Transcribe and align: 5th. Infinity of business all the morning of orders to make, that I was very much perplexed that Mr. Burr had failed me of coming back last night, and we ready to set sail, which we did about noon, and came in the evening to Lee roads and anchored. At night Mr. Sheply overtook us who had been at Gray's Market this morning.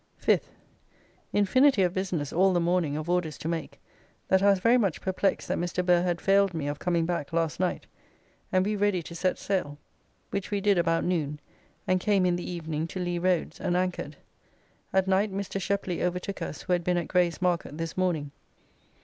5th. 0.19 0.45
Infinity 1.31 1.83
of 1.83 1.93
business 1.93 2.33
all 2.33 2.53
the 2.53 2.59
morning 2.59 2.97
of 2.97 3.07
orders 3.07 3.37
to 3.37 3.47
make, 3.47 3.79
that 4.29 4.41
I 4.41 4.49
was 4.49 4.57
very 4.57 4.79
much 4.79 4.99
perplexed 4.99 5.47
that 5.47 5.59
Mr. 5.59 5.85
Burr 5.85 6.01
had 6.01 6.19
failed 6.19 6.55
me 6.55 6.67
of 6.67 6.79
coming 6.79 7.05
back 7.05 7.31
last 7.31 7.59
night, 7.59 7.85
and 8.51 8.65
we 8.65 8.75
ready 8.75 9.03
to 9.03 9.13
set 9.13 9.37
sail, 9.37 9.77
which 10.31 10.49
we 10.49 10.59
did 10.59 10.79
about 10.79 11.03
noon, 11.03 11.39
and 11.85 11.99
came 11.99 12.25
in 12.25 12.35
the 12.35 12.49
evening 12.49 12.87
to 12.87 12.99
Lee 12.99 13.19
roads 13.19 13.61
and 13.61 13.77
anchored. 13.77 14.15
At 14.91 15.07
night 15.07 15.31
Mr. 15.31 15.61
Sheply 15.61 16.01
overtook 16.01 16.41
us 16.41 16.63
who 16.63 16.73
had 16.73 16.83
been 16.83 16.97
at 16.97 17.07
Gray's 17.07 17.39
Market 17.39 17.77
this 17.77 17.95
morning. 17.95 18.31